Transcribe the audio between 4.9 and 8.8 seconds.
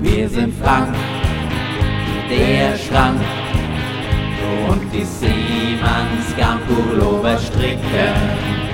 die Siemens Gampullover stricken.